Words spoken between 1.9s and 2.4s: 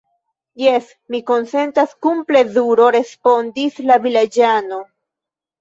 kun